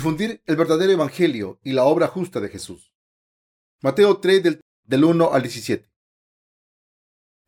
Difundir 0.00 0.42
el 0.46 0.56
verdadero 0.56 0.92
evangelio 0.92 1.60
y 1.62 1.72
la 1.72 1.84
obra 1.84 2.08
justa 2.08 2.40
de 2.40 2.48
Jesús. 2.48 2.94
Mateo 3.82 4.16
3 4.16 4.42
del, 4.42 4.60
del 4.84 5.04
1 5.04 5.30
al 5.30 5.42
17. 5.42 5.92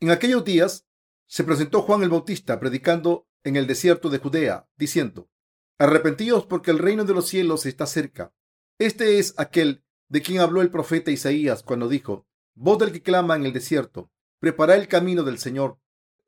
En 0.01 0.11
aquellos 0.11 0.45
días 0.45 0.87
se 1.27 1.45
presentó 1.45 1.81
Juan 1.81 2.03
el 2.03 2.11
Bautista 2.11 2.61
predicando 2.61 3.27
en 3.43 3.57
el 3.57 3.67
desierto 3.67 4.11
de 4.11 4.19
Judea, 4.19 4.69
diciendo, 4.77 5.31
Arrepentíos 5.79 6.45
porque 6.45 6.71
el 6.71 6.79
reino 6.79 7.07
de 7.07 7.15
los 7.15 7.27
cielos 7.27 7.65
está 7.65 7.87
cerca. 7.87 8.35
Este 8.79 9.19
es 9.19 9.33
aquel 9.39 9.83
de 10.11 10.21
quien 10.21 10.41
habló 10.41 10.61
el 10.61 10.71
profeta 10.71 11.11
Isaías 11.11 11.63
cuando 11.63 11.89
dijo, 11.89 12.27
Voz 12.53 12.77
del 12.81 12.93
que 12.93 13.01
clama 13.01 13.35
en 13.35 13.47
el 13.47 13.55
desierto, 13.55 14.13
preparad 14.41 14.77
el 14.77 14.89
camino 14.89 15.23
del 15.23 15.39
Señor, 15.39 15.79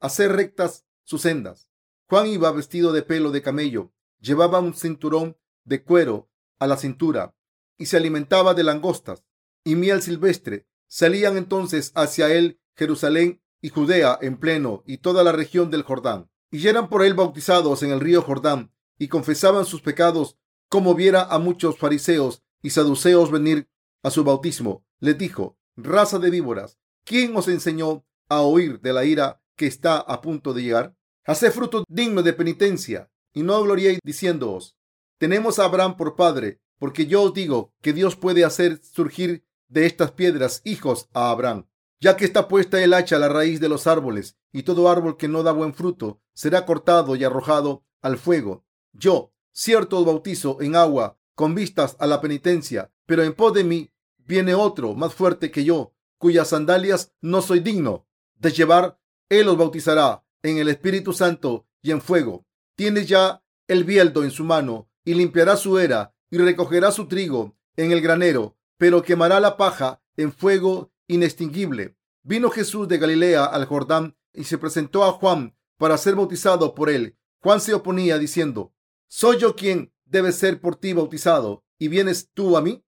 hacer 0.01 0.33
rectas 0.33 0.87
sus 1.03 1.21
sendas. 1.21 1.69
Juan 2.09 2.29
iba 2.29 2.51
vestido 2.51 2.95
de 2.95 3.03
pelo 3.03 3.31
de 3.31 3.43
camello, 3.43 3.93
llevaba 4.21 4.61
un 4.61 4.73
cinturón 4.73 5.37
de 5.65 5.83
cuero 5.83 6.31
a 6.59 6.67
la 6.67 6.77
cintura 6.77 7.35
y 7.79 7.87
se 7.87 7.97
alimentaba 7.97 8.55
de 8.55 8.65
langostas 8.65 9.25
y 9.65 9.75
miel 9.77 10.03
silvestre. 10.03 10.67
Salían 10.87 11.37
entonces 11.37 11.93
hacia 11.95 12.33
él 12.33 12.61
Jerusalén 12.77 13.43
y 13.61 13.71
Judea 13.71 14.19
en 14.21 14.39
pleno 14.39 14.83
y 14.87 14.99
toda 14.99 15.25
la 15.25 15.33
región 15.33 15.71
del 15.71 15.83
Jordán. 15.83 16.31
Y 16.51 16.69
eran 16.69 16.89
por 16.89 17.05
él 17.05 17.15
bautizados 17.15 17.83
en 17.83 17.91
el 17.91 18.01
río 18.01 18.23
Jordán 18.23 18.73
y 18.99 19.09
confesaban 19.09 19.65
sus 19.65 19.81
pecados 19.81 20.39
como 20.69 20.95
viera 20.95 21.23
a 21.23 21.39
muchos 21.39 21.79
fariseos 21.79 22.43
y 22.63 22.71
saduceos 22.71 23.31
venir 23.31 23.69
a 24.03 24.11
su 24.11 24.25
bautismo. 24.25 24.85
Les 25.01 25.19
dijo, 25.19 25.59
raza 25.77 26.19
de 26.19 26.31
víboras, 26.31 26.79
¿quién 27.05 27.37
os 27.37 27.49
enseñó 27.49 28.05
a 28.29 28.43
oír 28.43 28.81
de 28.81 28.93
la 28.93 29.05
ira 29.05 29.43
que 29.57 29.67
está 29.67 29.99
a 29.99 30.21
punto 30.21 30.53
de 30.53 30.63
llegar? 30.63 30.97
Haced 31.27 31.53
fruto 31.53 31.85
digno 31.89 32.23
de 32.23 32.33
penitencia 32.33 33.11
y 33.33 33.43
no 33.43 33.61
gloriéis 33.63 33.99
diciéndoos, 34.05 34.77
tenemos 35.25 35.59
a 35.59 35.65
Abraham 35.65 35.97
por 35.97 36.17
padre, 36.17 36.61
porque 36.79 37.07
yo 37.07 37.23
os 37.23 37.33
digo 37.33 37.73
que 37.81 37.95
Dios 37.95 38.15
puede 38.15 38.45
hacer 38.45 38.79
surgir 38.85 39.43
de 39.69 39.87
estas 39.87 40.13
piedras 40.13 40.61
hijos 40.65 41.09
a 41.15 41.31
Abraham, 41.31 41.67
ya 41.99 42.15
que 42.19 42.27
está 42.27 42.47
puesta 42.47 42.85
el 42.85 42.93
hacha 42.93 43.17
a 43.17 43.19
la 43.19 43.31
raíz 43.31 43.59
de 43.59 43.71
los 43.71 43.87
árboles, 43.87 44.37
y 44.53 44.65
todo 44.65 44.91
árbol 44.91 45.17
que 45.17 45.27
no 45.27 45.43
da 45.43 45.53
buen 45.53 45.73
fruto 45.73 46.21
será 46.35 46.67
cortado 46.67 47.17
y 47.17 47.25
arrojado 47.25 47.87
al 48.03 48.19
fuego. 48.19 48.67
Yo, 48.93 49.33
cierto, 49.51 49.99
os 49.99 50.05
bautizo 50.05 50.61
en 50.61 50.77
agua 50.77 51.19
con 51.35 51.55
vistas 51.55 51.97
a 52.01 52.07
la 52.07 52.21
penitencia, 52.21 52.93
pero 53.07 53.23
en 53.23 53.33
pos 53.33 53.55
de 53.55 53.65
mí 53.65 53.95
viene 54.19 54.55
otro 54.55 54.93
más 54.93 55.15
fuerte 55.15 55.51
que 55.51 55.65
yo, 55.65 55.95
cuyas 56.19 56.49
sandalias 56.49 57.15
no 57.23 57.41
soy 57.41 57.61
digno 57.61 58.07
de 58.35 58.51
llevar. 58.51 59.01
Él 59.31 59.49
os 59.49 59.57
bautizará 59.57 60.23
en 60.43 60.59
el 60.59 60.69
Espíritu 60.69 61.15
Santo 61.15 61.67
y 61.81 61.93
en 61.93 62.03
fuego. 62.03 62.45
Tiene 62.77 63.07
ya 63.07 63.43
el 63.69 63.85
bieldo 63.85 64.23
en 64.23 64.31
su 64.31 64.45
mano 64.45 64.91
y 65.05 65.15
limpiará 65.15 65.57
su 65.57 65.79
era 65.79 66.15
y 66.31 66.39
recogerá 66.39 66.91
su 66.91 67.07
trigo 67.07 67.57
en 67.77 67.93
el 67.93 68.01
granero, 68.01 68.57
pero 68.79 69.03
quemará 69.03 69.41
la 69.41 69.57
paja 69.57 70.03
en 70.17 70.33
fuego 70.33 70.93
inextinguible. 71.07 71.97
Vino 72.23 72.51
Jesús 72.51 72.89
de 72.89 72.99
Galilea 72.99 73.45
al 73.45 73.67
Jordán 73.67 74.17
y 74.33 74.45
se 74.45 74.59
presentó 74.59 75.05
a 75.05 75.13
Juan 75.13 75.57
para 75.77 75.99
ser 75.99 76.15
bautizado 76.15 76.75
por 76.75 76.91
él. 76.91 77.17
Juan 77.41 77.61
se 77.61 77.75
oponía 77.75 78.19
diciendo, 78.19 78.73
¿soy 79.07 79.39
yo 79.39 79.55
quien 79.55 79.93
debe 80.05 80.33
ser 80.33 80.61
por 80.61 80.77
ti 80.77 80.93
bautizado 80.93 81.65
y 81.79 81.89
vienes 81.89 82.31
tú 82.33 82.57
a 82.57 82.63
mí? 82.63 82.85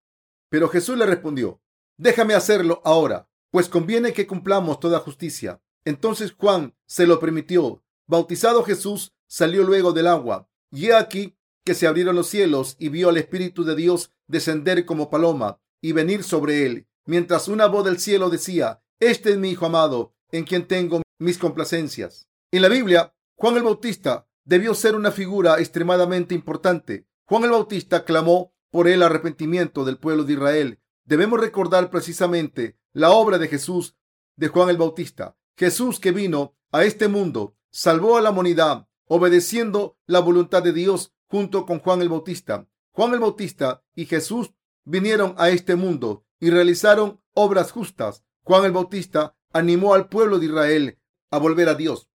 Pero 0.48 0.68
Jesús 0.68 0.96
le 0.96 1.06
respondió, 1.06 1.60
déjame 1.96 2.34
hacerlo 2.34 2.80
ahora, 2.84 3.28
pues 3.50 3.68
conviene 3.68 4.12
que 4.12 4.26
cumplamos 4.26 4.80
toda 4.80 5.00
justicia. 5.00 5.60
Entonces 5.84 6.32
Juan 6.32 6.74
se 6.86 7.06
lo 7.06 7.20
permitió. 7.20 7.82
Bautizado 8.06 8.62
Jesús 8.64 9.12
salió 9.26 9.62
luego 9.64 9.92
del 9.92 10.06
agua, 10.06 10.48
y 10.70 10.86
he 10.86 10.94
aquí 10.94 11.36
que 11.66 11.74
se 11.74 11.88
abrieron 11.88 12.14
los 12.14 12.28
cielos 12.28 12.76
y 12.78 12.90
vio 12.90 13.08
al 13.08 13.16
Espíritu 13.16 13.64
de 13.64 13.74
Dios 13.74 14.12
descender 14.28 14.86
como 14.86 15.10
paloma 15.10 15.60
y 15.82 15.90
venir 15.90 16.22
sobre 16.22 16.64
él, 16.64 16.86
mientras 17.04 17.48
una 17.48 17.66
voz 17.66 17.84
del 17.84 17.98
cielo 17.98 18.30
decía, 18.30 18.84
Este 19.00 19.30
es 19.30 19.36
mi 19.36 19.50
Hijo 19.50 19.66
amado, 19.66 20.14
en 20.30 20.44
quien 20.44 20.68
tengo 20.68 21.02
mis 21.18 21.38
complacencias. 21.38 22.28
En 22.52 22.62
la 22.62 22.68
Biblia, 22.68 23.12
Juan 23.34 23.56
el 23.56 23.64
Bautista 23.64 24.28
debió 24.44 24.74
ser 24.74 24.94
una 24.94 25.10
figura 25.10 25.58
extremadamente 25.58 26.36
importante. 26.36 27.08
Juan 27.26 27.42
el 27.42 27.50
Bautista 27.50 28.04
clamó 28.04 28.54
por 28.70 28.86
el 28.86 29.02
arrepentimiento 29.02 29.84
del 29.84 29.98
pueblo 29.98 30.22
de 30.22 30.34
Israel. 30.34 30.80
Debemos 31.04 31.40
recordar 31.40 31.90
precisamente 31.90 32.78
la 32.92 33.10
obra 33.10 33.38
de 33.38 33.48
Jesús 33.48 33.96
de 34.36 34.46
Juan 34.46 34.68
el 34.68 34.76
Bautista. 34.76 35.36
Jesús 35.56 35.98
que 35.98 36.12
vino 36.12 36.54
a 36.70 36.84
este 36.84 37.08
mundo, 37.08 37.56
salvó 37.70 38.16
a 38.16 38.20
la 38.20 38.30
humanidad, 38.30 38.86
obedeciendo 39.06 39.98
la 40.06 40.20
voluntad 40.20 40.62
de 40.62 40.72
Dios 40.72 41.15
junto 41.28 41.66
con 41.66 41.80
Juan 41.80 42.02
el 42.02 42.08
Bautista. 42.08 42.68
Juan 42.92 43.12
el 43.14 43.20
Bautista 43.20 43.82
y 43.94 44.06
Jesús 44.06 44.52
vinieron 44.84 45.34
a 45.38 45.50
este 45.50 45.76
mundo 45.76 46.24
y 46.40 46.50
realizaron 46.50 47.20
obras 47.34 47.72
justas. 47.72 48.24
Juan 48.42 48.64
el 48.64 48.72
Bautista 48.72 49.36
animó 49.52 49.94
al 49.94 50.08
pueblo 50.08 50.38
de 50.38 50.46
Israel 50.46 50.98
a 51.30 51.38
volver 51.38 51.68
a 51.68 51.74
Dios. 51.74 52.08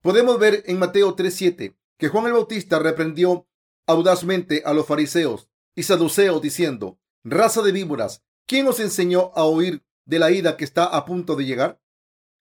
Podemos 0.00 0.38
ver 0.38 0.62
en 0.66 0.78
Mateo 0.78 1.14
3:7 1.14 1.76
que 1.98 2.08
Juan 2.08 2.26
el 2.26 2.32
Bautista 2.32 2.78
reprendió 2.78 3.46
audazmente 3.86 4.62
a 4.64 4.72
los 4.72 4.86
fariseos 4.86 5.48
y 5.74 5.82
saduceos 5.82 6.40
diciendo, 6.40 6.98
raza 7.22 7.62
de 7.62 7.72
víboras, 7.72 8.22
¿quién 8.46 8.66
os 8.66 8.80
enseñó 8.80 9.32
a 9.34 9.44
oír 9.44 9.84
de 10.04 10.18
la 10.18 10.30
ida 10.30 10.56
que 10.56 10.64
está 10.64 10.84
a 10.84 11.04
punto 11.04 11.36
de 11.36 11.44
llegar? 11.44 11.80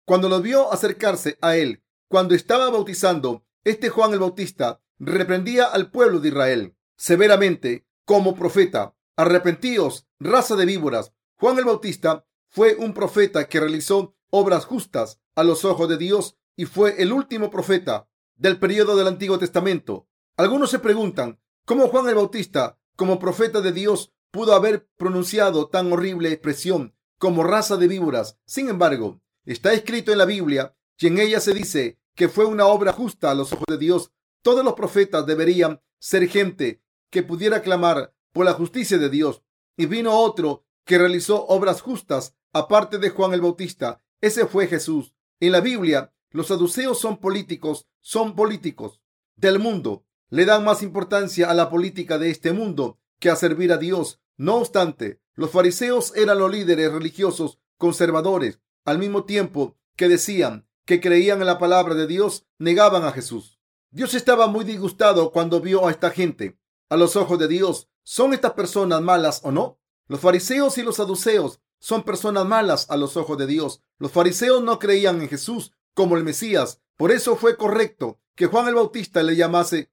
Cuando 0.06 0.30
los 0.30 0.42
vio 0.42 0.72
acercarse 0.72 1.38
a 1.42 1.56
él, 1.56 1.84
cuando 2.08 2.34
estaba 2.34 2.70
bautizando, 2.70 3.46
este 3.64 3.90
Juan 3.90 4.14
el 4.14 4.20
Bautista 4.20 4.82
reprendía 5.00 5.66
al 5.66 5.90
pueblo 5.92 6.20
de 6.20 6.30
Israel 6.30 6.76
severamente 7.00 7.88
como 8.06 8.36
profeta. 8.36 8.96
Arrepentíos, 9.16 10.08
raza 10.20 10.56
de 10.56 10.66
víboras. 10.66 11.14
Juan 11.38 11.58
el 11.58 11.66
Bautista 11.66 12.26
fue 12.50 12.76
un 12.76 12.94
profeta 12.94 13.48
que 13.48 13.60
realizó 13.60 14.16
obras 14.30 14.66
justas 14.66 15.22
a 15.36 15.44
los 15.44 15.64
ojos 15.66 15.88
de 15.88 15.98
Dios 15.98 16.38
y 16.56 16.66
fue 16.66 17.02
el 17.02 17.14
último 17.14 17.50
profeta 17.50 18.10
del 18.36 18.60
periodo 18.60 18.98
del 18.98 19.08
Antiguo 19.08 19.40
Testamento. 19.40 20.08
Algunos 20.36 20.72
se 20.72 20.80
preguntan 20.80 21.40
cómo 21.66 21.88
Juan 21.88 22.08
el 22.10 22.16
Bautista, 22.16 22.78
como 22.96 23.20
profeta 23.20 23.62
de 23.62 23.72
Dios, 23.72 24.14
pudo 24.32 24.54
haber 24.54 24.88
pronunciado 24.98 25.68
tan 25.70 25.92
horrible 25.92 26.32
expresión 26.32 26.96
como 27.18 27.44
raza 27.44 27.78
de 27.78 27.88
víboras. 27.88 28.38
Sin 28.46 28.70
embargo, 28.70 29.22
está 29.46 29.74
escrito 29.74 30.12
en 30.12 30.18
la 30.18 30.26
Biblia 30.26 30.76
y 30.98 31.08
en 31.08 31.20
ella 31.20 31.40
se 31.40 31.54
dice 31.54 32.00
que 32.16 32.28
fue 32.28 32.46
una 32.46 32.66
obra 32.66 32.92
justa 32.92 33.32
a 33.32 33.36
los 33.36 33.54
ojos 33.54 33.66
de 33.70 33.78
Dios 33.78 34.12
todos 34.42 34.64
los 34.64 34.74
profetas 34.74 35.26
deberían 35.26 35.82
ser 36.00 36.28
gente 36.28 36.82
que 37.10 37.24
pudiera 37.24 37.62
clamar 37.62 38.14
por 38.32 38.46
la 38.46 38.54
justicia 38.54 38.98
de 38.98 39.10
Dios. 39.10 39.44
Y 39.78 39.86
vino 39.86 40.14
otro 40.14 40.66
que 40.86 40.98
realizó 40.98 41.46
obras 41.48 41.82
justas 41.82 42.36
aparte 42.54 42.98
de 42.98 43.10
Juan 43.10 43.34
el 43.34 43.42
Bautista. 43.42 44.02
Ese 44.22 44.46
fue 44.46 44.68
Jesús. 44.68 45.14
En 45.40 45.52
la 45.52 45.62
Biblia, 45.62 46.14
los 46.32 46.48
saduceos 46.48 47.00
son 47.00 47.18
políticos, 47.18 47.88
son 48.02 48.36
políticos 48.36 49.02
del 49.36 49.60
mundo. 49.60 50.06
Le 50.30 50.46
dan 50.46 50.64
más 50.64 50.84
importancia 50.84 51.50
a 51.50 51.54
la 51.54 51.70
política 51.70 52.18
de 52.18 52.30
este 52.30 52.52
mundo 52.52 53.00
que 53.20 53.30
a 53.30 53.36
servir 53.36 53.72
a 53.72 53.78
Dios. 53.78 54.22
No 54.38 54.56
obstante, 54.56 55.22
los 55.34 55.52
fariseos 55.52 56.16
eran 56.16 56.40
los 56.40 56.52
líderes 56.52 56.92
religiosos 56.92 57.60
conservadores. 57.78 58.60
Al 58.86 59.00
mismo 59.00 59.26
tiempo 59.26 59.78
que 59.96 60.08
decían 60.08 60.68
que 60.86 61.02
creían 61.02 61.40
en 61.40 61.48
la 61.48 61.60
palabra 61.60 61.94
de 61.96 62.08
Dios, 62.08 62.46
negaban 62.58 63.04
a 63.04 63.12
Jesús. 63.12 63.59
Dios 63.92 64.14
estaba 64.14 64.46
muy 64.46 64.66
disgustado 64.66 65.32
cuando 65.32 65.62
vio 65.62 65.88
a 65.88 65.92
esta 65.92 66.12
gente. 66.12 66.60
A 66.90 66.98
los 66.98 67.16
ojos 67.16 67.40
de 67.40 67.48
Dios, 67.48 67.90
¿son 68.04 68.36
estas 68.36 68.54
personas 68.54 69.02
malas 69.02 69.42
o 69.44 69.52
no? 69.52 69.80
Los 70.08 70.20
fariseos 70.20 70.78
y 70.78 70.84
los 70.84 70.98
saduceos 70.98 71.60
son 71.80 72.04
personas 72.04 72.46
malas 72.46 72.88
a 72.92 72.98
los 72.98 73.18
ojos 73.18 73.40
de 73.40 73.48
Dios. 73.48 73.82
Los 73.98 74.12
fariseos 74.12 74.62
no 74.64 74.78
creían 74.78 75.22
en 75.22 75.28
Jesús 75.28 75.74
como 75.96 76.18
el 76.18 76.24
Mesías. 76.24 76.82
Por 76.98 77.12
eso 77.12 77.36
fue 77.36 77.58
correcto 77.58 78.20
que 78.36 78.46
Juan 78.46 78.68
el 78.68 78.76
Bautista 78.76 79.24
le 79.24 79.36
llamase 79.36 79.92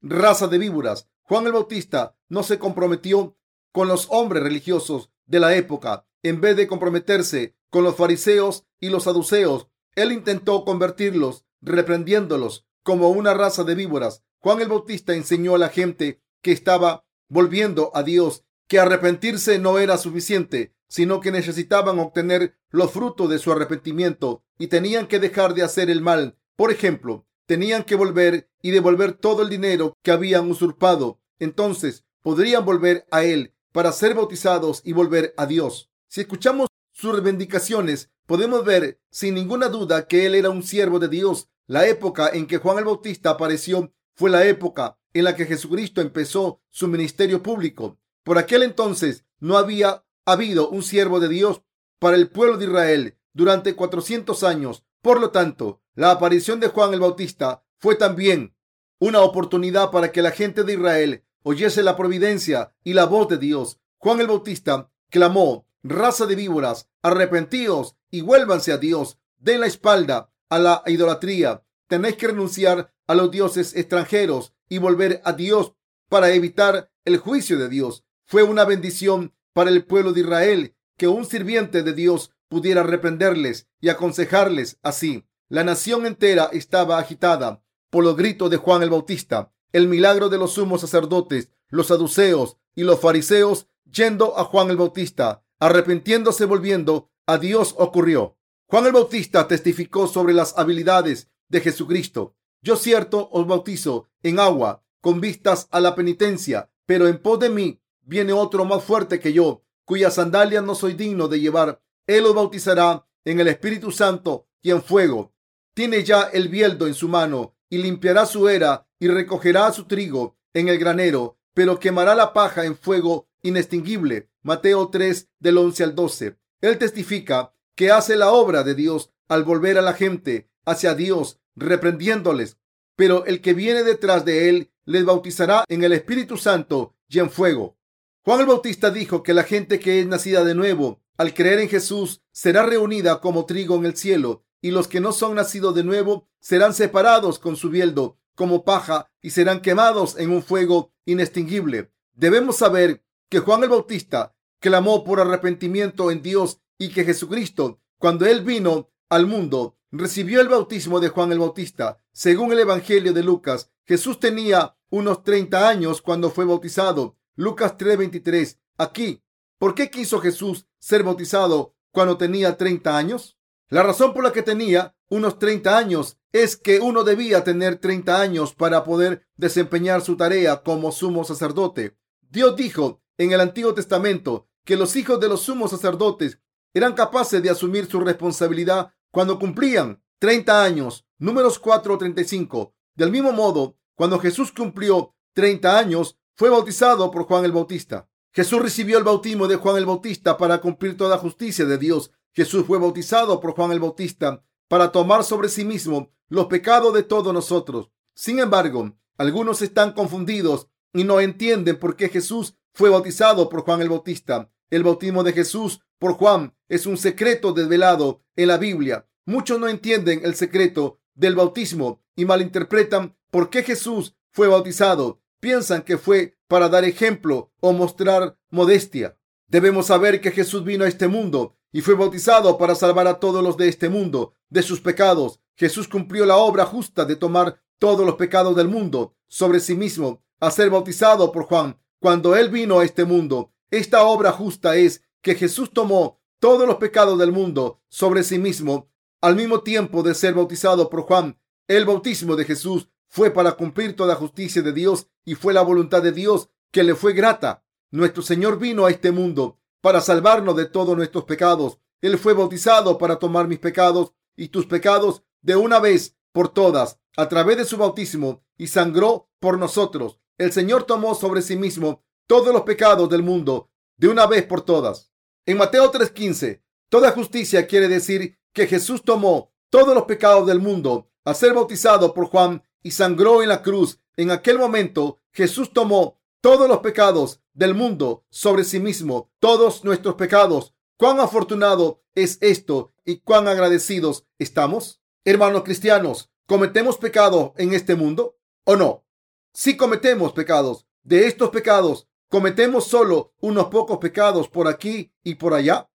raza 0.00 0.46
de 0.48 0.56
víboras. 0.56 1.10
Juan 1.22 1.44
el 1.44 1.52
Bautista 1.52 2.16
no 2.30 2.42
se 2.42 2.58
comprometió 2.58 3.36
con 3.70 3.86
los 3.86 4.06
hombres 4.08 4.42
religiosos 4.42 5.10
de 5.26 5.40
la 5.40 5.54
época. 5.56 6.06
En 6.22 6.40
vez 6.40 6.56
de 6.56 6.66
comprometerse 6.66 7.54
con 7.68 7.84
los 7.84 7.96
fariseos 7.96 8.64
y 8.80 8.88
los 8.88 9.04
saduceos, 9.04 9.68
él 9.94 10.12
intentó 10.12 10.64
convertirlos, 10.64 11.44
reprendiéndolos 11.60 12.65
como 12.86 13.10
una 13.10 13.34
raza 13.34 13.64
de 13.64 13.74
víboras. 13.74 14.22
Juan 14.38 14.60
el 14.60 14.68
Bautista 14.68 15.12
enseñó 15.12 15.56
a 15.56 15.58
la 15.58 15.70
gente 15.70 16.22
que 16.40 16.52
estaba 16.52 17.04
volviendo 17.28 17.90
a 17.94 18.04
Dios 18.04 18.44
que 18.68 18.78
arrepentirse 18.78 19.58
no 19.58 19.80
era 19.80 19.98
suficiente, 19.98 20.72
sino 20.86 21.18
que 21.18 21.32
necesitaban 21.32 21.98
obtener 21.98 22.56
los 22.70 22.92
frutos 22.92 23.28
de 23.28 23.40
su 23.40 23.50
arrepentimiento 23.50 24.44
y 24.56 24.68
tenían 24.68 25.08
que 25.08 25.18
dejar 25.18 25.54
de 25.54 25.64
hacer 25.64 25.90
el 25.90 26.00
mal. 26.00 26.38
Por 26.54 26.70
ejemplo, 26.70 27.26
tenían 27.46 27.82
que 27.82 27.96
volver 27.96 28.48
y 28.62 28.70
devolver 28.70 29.14
todo 29.14 29.42
el 29.42 29.48
dinero 29.48 29.96
que 30.04 30.12
habían 30.12 30.48
usurpado. 30.48 31.18
Entonces 31.40 32.04
podrían 32.22 32.64
volver 32.64 33.04
a 33.10 33.24
Él 33.24 33.52
para 33.72 33.90
ser 33.90 34.14
bautizados 34.14 34.80
y 34.84 34.92
volver 34.92 35.34
a 35.36 35.46
Dios. 35.46 35.90
Si 36.06 36.20
escuchamos 36.20 36.68
sus 36.92 37.12
reivindicaciones, 37.12 38.10
podemos 38.26 38.64
ver 38.64 39.00
sin 39.10 39.34
ninguna 39.34 39.70
duda 39.70 40.06
que 40.06 40.24
Él 40.24 40.36
era 40.36 40.50
un 40.50 40.62
siervo 40.62 41.00
de 41.00 41.08
Dios 41.08 41.48
la 41.66 41.86
época 41.86 42.30
en 42.32 42.46
que 42.46 42.58
Juan 42.58 42.78
el 42.78 42.84
Bautista 42.84 43.30
apareció 43.30 43.92
fue 44.14 44.30
la 44.30 44.44
época 44.46 44.98
en 45.12 45.24
la 45.24 45.34
que 45.34 45.46
Jesucristo 45.46 46.00
empezó 46.00 46.60
su 46.70 46.88
ministerio 46.88 47.42
público. 47.42 47.98
Por 48.22 48.38
aquel 48.38 48.62
entonces 48.62 49.24
no 49.38 49.56
había 49.56 50.04
habido 50.24 50.68
un 50.68 50.82
siervo 50.82 51.20
de 51.20 51.28
Dios 51.28 51.62
para 51.98 52.16
el 52.16 52.28
pueblo 52.28 52.58
de 52.58 52.66
Israel 52.66 53.18
durante 53.32 53.74
400 53.74 54.42
años. 54.42 54.84
Por 55.02 55.20
lo 55.20 55.30
tanto, 55.30 55.82
la 55.94 56.10
aparición 56.10 56.60
de 56.60 56.68
Juan 56.68 56.92
el 56.92 57.00
Bautista 57.00 57.64
fue 57.78 57.94
también 57.94 58.54
una 58.98 59.20
oportunidad 59.20 59.90
para 59.90 60.12
que 60.12 60.22
la 60.22 60.30
gente 60.30 60.64
de 60.64 60.74
Israel 60.74 61.24
oyese 61.42 61.82
la 61.82 61.96
providencia 61.96 62.74
y 62.82 62.94
la 62.94 63.04
voz 63.04 63.28
de 63.28 63.38
Dios. 63.38 63.78
Juan 63.98 64.20
el 64.20 64.26
Bautista 64.26 64.90
clamó, 65.10 65.66
raza 65.82 66.26
de 66.26 66.34
víboras, 66.34 66.88
arrepentíos 67.02 67.96
y 68.10 68.22
vuélvanse 68.22 68.72
a 68.72 68.78
Dios, 68.78 69.18
den 69.38 69.60
la 69.60 69.66
espalda 69.66 70.30
a 70.48 70.58
la 70.58 70.82
idolatría. 70.86 71.62
Tenéis 71.88 72.16
que 72.16 72.28
renunciar 72.28 72.92
a 73.06 73.14
los 73.14 73.30
dioses 73.30 73.76
extranjeros 73.76 74.52
y 74.68 74.78
volver 74.78 75.20
a 75.24 75.32
Dios 75.32 75.74
para 76.08 76.30
evitar 76.32 76.90
el 77.04 77.18
juicio 77.18 77.58
de 77.58 77.68
Dios. 77.68 78.04
Fue 78.24 78.42
una 78.42 78.64
bendición 78.64 79.34
para 79.52 79.70
el 79.70 79.84
pueblo 79.84 80.12
de 80.12 80.20
Israel 80.20 80.76
que 80.96 81.08
un 81.08 81.24
sirviente 81.24 81.82
de 81.82 81.92
Dios 81.92 82.32
pudiera 82.48 82.82
reprenderles 82.82 83.68
y 83.80 83.88
aconsejarles 83.88 84.78
así. 84.82 85.24
La 85.48 85.64
nación 85.64 86.06
entera 86.06 86.48
estaba 86.52 86.98
agitada 86.98 87.62
por 87.90 88.04
los 88.04 88.16
gritos 88.16 88.50
de 88.50 88.56
Juan 88.56 88.82
el 88.82 88.90
Bautista, 88.90 89.52
el 89.72 89.88
milagro 89.88 90.28
de 90.28 90.38
los 90.38 90.52
sumos 90.54 90.80
sacerdotes, 90.80 91.50
los 91.68 91.88
saduceos 91.88 92.56
y 92.74 92.82
los 92.82 93.00
fariseos 93.00 93.68
yendo 93.90 94.38
a 94.38 94.44
Juan 94.44 94.70
el 94.70 94.76
Bautista, 94.76 95.44
arrepintiéndose 95.58 96.44
volviendo 96.44 97.10
a 97.26 97.38
Dios 97.38 97.74
ocurrió. 97.78 98.35
Juan 98.68 98.84
el 98.84 98.92
Bautista 98.92 99.46
testificó 99.46 100.08
sobre 100.08 100.34
las 100.34 100.58
habilidades 100.58 101.30
de 101.48 101.60
Jesucristo. 101.60 102.34
Yo 102.62 102.74
cierto 102.74 103.28
os 103.30 103.46
bautizo 103.46 104.08
en 104.24 104.40
agua 104.40 104.82
con 105.00 105.20
vistas 105.20 105.68
a 105.70 105.78
la 105.78 105.94
penitencia, 105.94 106.68
pero 106.84 107.06
en 107.06 107.22
pos 107.22 107.38
de 107.38 107.48
mí 107.48 107.80
viene 108.02 108.32
otro 108.32 108.64
más 108.64 108.82
fuerte 108.82 109.20
que 109.20 109.32
yo, 109.32 109.62
cuyas 109.84 110.14
sandalias 110.14 110.64
no 110.64 110.74
soy 110.74 110.94
digno 110.94 111.28
de 111.28 111.38
llevar. 111.38 111.80
Él 112.08 112.26
os 112.26 112.34
bautizará 112.34 113.06
en 113.24 113.38
el 113.38 113.46
Espíritu 113.46 113.92
Santo 113.92 114.48
y 114.60 114.72
en 114.72 114.82
fuego. 114.82 115.32
Tiene 115.72 116.02
ya 116.02 116.22
el 116.22 116.48
bieldo 116.48 116.88
en 116.88 116.94
su 116.94 117.08
mano 117.08 117.54
y 117.70 117.78
limpiará 117.78 118.26
su 118.26 118.48
era 118.48 118.88
y 118.98 119.06
recogerá 119.06 119.70
su 119.72 119.84
trigo 119.84 120.38
en 120.54 120.68
el 120.68 120.78
granero, 120.78 121.38
pero 121.54 121.78
quemará 121.78 122.16
la 122.16 122.32
paja 122.32 122.64
en 122.64 122.76
fuego 122.76 123.28
inextinguible. 123.42 124.28
Mateo 124.42 124.88
3 124.88 125.28
del 125.38 125.58
11 125.58 125.84
al 125.84 125.94
12. 125.94 126.36
Él 126.62 126.78
testifica 126.78 127.52
que 127.76 127.92
hace 127.92 128.16
la 128.16 128.32
obra 128.32 128.64
de 128.64 128.74
Dios 128.74 129.12
al 129.28 129.44
volver 129.44 129.78
a 129.78 129.82
la 129.82 129.92
gente 129.92 130.50
hacia 130.64 130.94
Dios, 130.94 131.38
reprendiéndoles. 131.54 132.56
Pero 132.96 133.26
el 133.26 133.40
que 133.40 133.54
viene 133.54 133.84
detrás 133.84 134.24
de 134.24 134.48
él 134.48 134.72
les 134.84 135.04
bautizará 135.04 135.64
en 135.68 135.84
el 135.84 135.92
Espíritu 135.92 136.36
Santo 136.36 136.96
y 137.08 137.18
en 137.18 137.30
fuego. 137.30 137.76
Juan 138.24 138.40
el 138.40 138.46
Bautista 138.46 138.90
dijo 138.90 139.22
que 139.22 139.34
la 139.34 139.44
gente 139.44 139.78
que 139.78 140.00
es 140.00 140.06
nacida 140.06 140.42
de 140.42 140.54
nuevo, 140.54 141.02
al 141.16 141.34
creer 141.34 141.60
en 141.60 141.68
Jesús, 141.68 142.22
será 142.32 142.64
reunida 142.64 143.20
como 143.20 143.46
trigo 143.46 143.76
en 143.76 143.86
el 143.86 143.96
cielo, 143.96 144.44
y 144.60 144.70
los 144.70 144.88
que 144.88 145.00
no 145.00 145.12
son 145.12 145.34
nacidos 145.34 145.74
de 145.74 145.84
nuevo 145.84 146.28
serán 146.40 146.74
separados 146.74 147.38
con 147.38 147.56
su 147.56 147.70
bieldo 147.70 148.18
como 148.34 148.64
paja 148.64 149.08
y 149.22 149.30
serán 149.30 149.60
quemados 149.60 150.18
en 150.18 150.30
un 150.30 150.42
fuego 150.42 150.92
inextinguible. 151.04 151.92
Debemos 152.14 152.56
saber 152.56 153.04
que 153.28 153.40
Juan 153.40 153.62
el 153.62 153.68
Bautista 153.68 154.34
clamó 154.60 155.04
por 155.04 155.20
arrepentimiento 155.20 156.10
en 156.10 156.22
Dios 156.22 156.60
y 156.78 156.90
que 156.90 157.04
Jesucristo, 157.04 157.80
cuando 157.98 158.26
él 158.26 158.42
vino 158.42 158.90
al 159.08 159.26
mundo, 159.26 159.78
recibió 159.90 160.40
el 160.40 160.48
bautismo 160.48 161.00
de 161.00 161.08
Juan 161.08 161.32
el 161.32 161.38
Bautista. 161.38 162.00
Según 162.12 162.52
el 162.52 162.60
Evangelio 162.60 163.12
de 163.12 163.22
Lucas, 163.22 163.70
Jesús 163.84 164.20
tenía 164.20 164.76
unos 164.90 165.22
30 165.22 165.68
años 165.68 166.02
cuando 166.02 166.30
fue 166.30 166.44
bautizado. 166.44 167.16
Lucas 167.34 167.76
3:23. 167.76 168.58
Aquí, 168.78 169.22
¿por 169.58 169.74
qué 169.74 169.90
quiso 169.90 170.20
Jesús 170.20 170.66
ser 170.78 171.02
bautizado 171.02 171.74
cuando 171.92 172.16
tenía 172.16 172.56
30 172.56 172.96
años? 172.96 173.38
La 173.68 173.82
razón 173.82 174.14
por 174.14 174.22
la 174.22 174.32
que 174.32 174.42
tenía 174.42 174.94
unos 175.08 175.38
30 175.38 175.76
años 175.76 176.18
es 176.32 176.56
que 176.56 176.80
uno 176.80 177.04
debía 177.04 177.44
tener 177.44 177.76
30 177.76 178.20
años 178.20 178.54
para 178.54 178.84
poder 178.84 179.26
desempeñar 179.36 180.02
su 180.02 180.16
tarea 180.16 180.62
como 180.62 180.92
sumo 180.92 181.24
sacerdote. 181.24 181.96
Dios 182.30 182.56
dijo 182.56 183.00
en 183.18 183.32
el 183.32 183.40
Antiguo 183.40 183.74
Testamento 183.74 184.48
que 184.64 184.76
los 184.76 184.96
hijos 184.96 185.20
de 185.20 185.28
los 185.28 185.42
sumos 185.42 185.70
sacerdotes 185.70 186.40
eran 186.76 186.92
capaces 186.92 187.42
de 187.42 187.48
asumir 187.48 187.86
su 187.86 188.00
responsabilidad 188.00 188.92
cuando 189.10 189.38
cumplían 189.38 190.02
30 190.18 190.62
años. 190.62 191.06
Números 191.16 191.58
4:35. 191.58 192.74
Del 192.94 193.10
mismo 193.10 193.32
modo, 193.32 193.78
cuando 193.94 194.18
Jesús 194.18 194.52
cumplió 194.52 195.14
30 195.32 195.78
años, 195.78 196.18
fue 196.34 196.50
bautizado 196.50 197.10
por 197.10 197.22
Juan 197.22 197.46
el 197.46 197.52
Bautista. 197.52 198.10
Jesús 198.30 198.60
recibió 198.60 198.98
el 198.98 199.04
bautismo 199.04 199.48
de 199.48 199.56
Juan 199.56 199.78
el 199.78 199.86
Bautista 199.86 200.36
para 200.36 200.60
cumplir 200.60 200.98
toda 200.98 201.16
justicia 201.16 201.64
de 201.64 201.78
Dios. 201.78 202.10
Jesús 202.34 202.66
fue 202.66 202.78
bautizado 202.78 203.40
por 203.40 203.54
Juan 203.54 203.72
el 203.72 203.80
Bautista 203.80 204.44
para 204.68 204.92
tomar 204.92 205.24
sobre 205.24 205.48
sí 205.48 205.64
mismo 205.64 206.10
los 206.28 206.44
pecados 206.44 206.92
de 206.92 207.04
todos 207.04 207.32
nosotros. 207.32 207.88
Sin 208.14 208.38
embargo, 208.38 208.92
algunos 209.16 209.62
están 209.62 209.92
confundidos 209.92 210.68
y 210.92 211.04
no 211.04 211.20
entienden 211.20 211.78
por 211.78 211.96
qué 211.96 212.10
Jesús 212.10 212.54
fue 212.74 212.90
bautizado 212.90 213.48
por 213.48 213.62
Juan 213.62 213.80
el 213.80 213.88
Bautista. 213.88 214.50
El 214.70 214.82
bautismo 214.82 215.22
de 215.22 215.32
Jesús 215.32 215.80
por 215.98 216.14
Juan 216.14 216.54
es 216.68 216.86
un 216.86 216.96
secreto 216.96 217.52
desvelado 217.52 218.22
en 218.34 218.48
la 218.48 218.58
Biblia. 218.58 219.06
Muchos 219.24 219.60
no 219.60 219.68
entienden 219.68 220.22
el 220.24 220.34
secreto 220.34 220.98
del 221.14 221.36
bautismo 221.36 222.02
y 222.16 222.24
malinterpretan 222.24 223.16
por 223.30 223.50
qué 223.50 223.62
Jesús 223.62 224.16
fue 224.32 224.48
bautizado. 224.48 225.20
Piensan 225.40 225.82
que 225.82 225.98
fue 225.98 226.36
para 226.48 226.68
dar 226.68 226.84
ejemplo 226.84 227.52
o 227.60 227.72
mostrar 227.72 228.36
modestia. 228.50 229.16
Debemos 229.46 229.86
saber 229.86 230.20
que 230.20 230.32
Jesús 230.32 230.64
vino 230.64 230.84
a 230.84 230.88
este 230.88 231.06
mundo 231.06 231.56
y 231.70 231.80
fue 231.80 231.94
bautizado 231.94 232.58
para 232.58 232.74
salvar 232.74 233.06
a 233.06 233.20
todos 233.20 233.44
los 233.44 233.56
de 233.56 233.68
este 233.68 233.88
mundo 233.88 234.34
de 234.48 234.62
sus 234.62 234.80
pecados. 234.80 235.40
Jesús 235.54 235.88
cumplió 235.88 236.26
la 236.26 236.36
obra 236.36 236.64
justa 236.64 237.04
de 237.04 237.16
tomar 237.16 237.60
todos 237.78 238.04
los 238.04 238.16
pecados 238.16 238.56
del 238.56 238.68
mundo 238.68 239.14
sobre 239.28 239.60
sí 239.60 239.76
mismo 239.76 240.22
a 240.40 240.50
ser 240.50 240.70
bautizado 240.70 241.30
por 241.32 241.44
Juan 241.44 241.78
cuando 242.00 242.36
Él 242.36 242.50
vino 242.50 242.80
a 242.80 242.84
este 242.84 243.04
mundo. 243.04 243.52
Esta 243.76 244.04
obra 244.06 244.32
justa 244.32 244.76
es 244.76 245.02
que 245.20 245.34
Jesús 245.34 245.70
tomó 245.70 246.18
todos 246.40 246.66
los 246.66 246.76
pecados 246.76 247.18
del 247.18 247.30
mundo 247.30 247.82
sobre 247.90 248.22
sí 248.22 248.38
mismo 248.38 248.88
al 249.20 249.36
mismo 249.36 249.60
tiempo 249.60 250.02
de 250.02 250.14
ser 250.14 250.32
bautizado 250.32 250.88
por 250.88 251.02
Juan. 251.02 251.38
El 251.68 251.84
bautismo 251.84 252.36
de 252.36 252.46
Jesús 252.46 252.88
fue 253.06 253.30
para 253.30 253.52
cumplir 253.52 253.94
toda 253.94 254.14
justicia 254.14 254.62
de 254.62 254.72
Dios 254.72 255.08
y 255.26 255.34
fue 255.34 255.52
la 255.52 255.60
voluntad 255.60 256.02
de 256.02 256.12
Dios 256.12 256.48
que 256.70 256.84
le 256.84 256.94
fue 256.94 257.12
grata. 257.12 257.66
Nuestro 257.90 258.22
Señor 258.22 258.58
vino 258.58 258.86
a 258.86 258.90
este 258.90 259.12
mundo 259.12 259.58
para 259.82 260.00
salvarnos 260.00 260.56
de 260.56 260.64
todos 260.64 260.96
nuestros 260.96 261.24
pecados. 261.24 261.78
Él 262.00 262.16
fue 262.16 262.32
bautizado 262.32 262.96
para 262.96 263.18
tomar 263.18 263.46
mis 263.46 263.58
pecados 263.58 264.14
y 264.36 264.48
tus 264.48 264.64
pecados 264.64 265.22
de 265.42 265.54
una 265.54 265.80
vez 265.80 266.16
por 266.32 266.48
todas 266.48 266.98
a 267.14 267.28
través 267.28 267.58
de 267.58 267.66
su 267.66 267.76
bautismo 267.76 268.42
y 268.56 268.68
sangró 268.68 269.28
por 269.38 269.58
nosotros. 269.58 270.18
El 270.38 270.50
Señor 270.50 270.84
tomó 270.84 271.14
sobre 271.14 271.42
sí 271.42 271.56
mismo 271.56 272.05
todos 272.26 272.52
los 272.52 272.62
pecados 272.62 273.08
del 273.08 273.22
mundo 273.22 273.70
de 273.96 274.08
una 274.08 274.26
vez 274.26 274.44
por 274.44 274.62
todas. 274.62 275.12
En 275.46 275.56
Mateo 275.56 275.90
3:15, 275.90 276.62
toda 276.88 277.12
justicia 277.12 277.66
quiere 277.66 277.88
decir 277.88 278.38
que 278.52 278.66
Jesús 278.66 279.02
tomó 279.02 279.52
todos 279.70 279.94
los 279.94 280.04
pecados 280.04 280.46
del 280.46 280.60
mundo 280.60 281.10
al 281.24 281.36
ser 281.36 281.54
bautizado 281.54 282.14
por 282.14 282.26
Juan 282.26 282.62
y 282.82 282.90
sangró 282.92 283.42
en 283.42 283.48
la 283.48 283.62
cruz. 283.62 284.00
En 284.16 284.30
aquel 284.30 284.58
momento 284.58 285.18
Jesús 285.32 285.72
tomó 285.72 286.20
todos 286.40 286.68
los 286.68 286.78
pecados 286.78 287.40
del 287.52 287.74
mundo 287.74 288.24
sobre 288.30 288.64
sí 288.64 288.80
mismo, 288.80 289.30
todos 289.38 289.84
nuestros 289.84 290.14
pecados. 290.14 290.74
Cuán 290.96 291.20
afortunado 291.20 292.02
es 292.14 292.38
esto 292.40 292.92
y 293.04 293.18
cuán 293.18 293.48
agradecidos 293.48 294.26
estamos. 294.38 295.00
Hermanos 295.24 295.62
cristianos, 295.64 296.30
¿cometemos 296.46 296.98
pecado 296.98 297.54
en 297.56 297.74
este 297.74 297.94
mundo 297.94 298.38
o 298.64 298.76
no? 298.76 299.04
Si 299.52 299.76
cometemos 299.76 300.32
pecados, 300.32 300.86
de 301.02 301.26
estos 301.26 301.50
pecados, 301.50 302.08
¿cometemos 302.28 302.86
solo 302.86 303.34
unos 303.40 303.66
pocos 303.66 303.98
pecados 303.98 304.48
por 304.48 304.68
aquí 304.68 305.12
y 305.22 305.36
por 305.36 305.54
allá? 305.54 305.90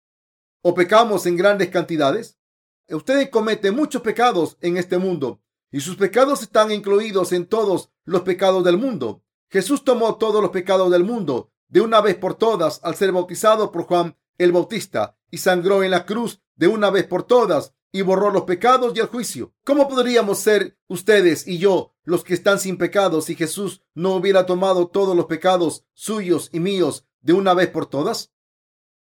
¿O 0.62 0.74
pecamos 0.74 1.26
en 1.26 1.36
grandes 1.36 1.68
cantidades? 1.68 2.38
Usted 2.88 3.30
comete 3.30 3.70
muchos 3.70 4.02
pecados 4.02 4.56
en 4.60 4.76
este 4.76 4.98
mundo 4.98 5.40
y 5.70 5.80
sus 5.80 5.96
pecados 5.96 6.42
están 6.42 6.72
incluidos 6.72 7.32
en 7.32 7.46
todos 7.46 7.90
los 8.04 8.22
pecados 8.22 8.64
del 8.64 8.78
mundo. 8.78 9.22
Jesús 9.50 9.84
tomó 9.84 10.16
todos 10.16 10.42
los 10.42 10.50
pecados 10.50 10.90
del 10.90 11.04
mundo 11.04 11.52
de 11.68 11.80
una 11.80 12.00
vez 12.00 12.16
por 12.16 12.34
todas 12.34 12.80
al 12.82 12.96
ser 12.96 13.12
bautizado 13.12 13.70
por 13.70 13.84
Juan 13.84 14.16
el 14.38 14.52
Bautista 14.52 15.16
y 15.30 15.38
sangró 15.38 15.82
en 15.82 15.90
la 15.90 16.06
cruz 16.06 16.40
de 16.56 16.68
una 16.68 16.90
vez 16.90 17.06
por 17.06 17.24
todas 17.24 17.74
y 17.92 18.02
borró 18.02 18.30
los 18.30 18.42
pecados 18.42 18.92
y 18.94 19.00
el 19.00 19.06
juicio. 19.06 19.52
¿Cómo 19.64 19.88
podríamos 19.88 20.38
ser 20.38 20.78
ustedes 20.88 21.46
y 21.46 21.58
yo 21.58 21.94
los 22.08 22.24
que 22.24 22.32
están 22.32 22.58
sin 22.58 22.78
pecados 22.78 23.26
si 23.26 23.34
Jesús 23.34 23.82
no 23.94 24.14
hubiera 24.14 24.46
tomado 24.46 24.88
todos 24.88 25.14
los 25.14 25.26
pecados 25.26 25.84
suyos 25.92 26.48
y 26.54 26.58
míos 26.58 27.04
de 27.20 27.34
una 27.34 27.52
vez 27.52 27.68
por 27.68 27.84
todas? 27.84 28.32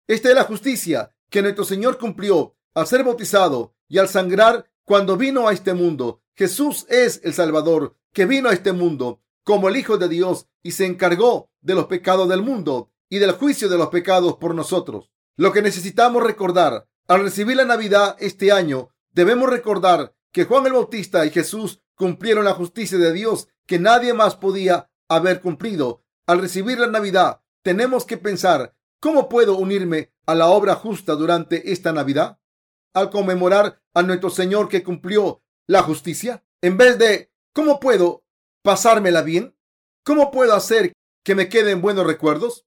Esta 0.07 0.29
es 0.29 0.35
la 0.35 0.45
justicia 0.45 1.17
que 1.31 1.41
nuestro 1.41 1.65
Señor 1.65 1.97
cumplió 1.97 2.55
al 2.75 2.87
ser 2.87 3.03
bautizado 3.03 3.75
y 3.89 3.97
al 3.97 4.11
sangrar 4.11 4.71
cuando 4.85 5.17
vino 5.17 5.49
a 5.49 5.55
este 5.55 5.73
mundo. 5.73 6.21
Jesús 6.35 6.85
es 6.91 7.23
el 7.25 7.33
Salvador 7.33 7.97
que 8.13 8.27
vino 8.27 8.51
a 8.51 8.53
este 8.53 8.73
mundo 8.73 9.23
como 9.43 9.71
el 9.71 9.79
Hijo 9.79 9.97
de 9.97 10.11
Dios 10.11 10.49
y 10.63 10.73
se 10.73 10.85
encargó 10.85 11.51
de 11.63 11.75
los 11.75 11.87
pecados 11.87 12.29
del 12.29 12.43
mundo 12.43 12.91
y 13.09 13.21
del 13.21 13.33
juicio 13.33 13.71
de 13.71 13.79
los 13.79 13.89
pecados 13.89 14.37
por 14.37 14.55
nosotros. 14.55 15.11
Lo 15.37 15.51
que 15.55 15.63
necesitamos 15.63 16.23
recordar 16.23 16.87
al 17.09 17.23
recibir 17.23 17.57
la 17.57 17.65
Navidad 17.65 18.17
este 18.19 18.53
año, 18.53 18.91
debemos 19.13 19.49
recordar 19.49 20.15
que 20.31 20.45
Juan 20.45 20.67
el 20.67 20.75
Bautista 20.75 21.25
y 21.25 21.31
Jesús 21.31 21.81
cumplieron 22.03 22.45
la 22.45 22.55
justicia 22.55 22.99
de 22.99 23.13
Dios 23.13 23.47
que 23.65 23.79
nadie 23.79 24.13
más 24.13 24.35
podía 24.35 24.91
haber 25.09 25.41
cumplido. 25.41 26.03
Al 26.27 26.41
recibir 26.41 26.81
la 26.81 26.89
Navidad, 26.89 27.43
tenemos 27.63 28.05
que 28.05 28.17
pensar, 28.17 28.75
¿cómo 28.99 29.29
puedo 29.29 29.57
unirme 29.57 30.13
a 30.27 30.35
la 30.35 30.49
obra 30.49 30.75
justa 30.75 31.15
durante 31.15 31.71
esta 31.71 31.93
Navidad? 31.93 32.41
Al 32.93 33.09
conmemorar 33.09 33.81
a 33.95 34.03
nuestro 34.03 34.31
Señor 34.31 34.69
que 34.69 34.83
cumplió 34.83 35.45
la 35.69 35.85
justicia, 35.85 36.45
en 36.61 36.77
vez 36.77 36.99
de, 36.99 37.31
¿cómo 37.53 37.79
puedo 37.79 38.25
pasármela 38.65 39.23
bien? 39.23 39.57
¿Cómo 40.03 40.33
puedo 40.33 40.55
hacer 40.57 40.95
que 41.23 41.37
me 41.37 41.49
queden 41.49 41.83
buenos 41.83 42.05
recuerdos? 42.05 42.67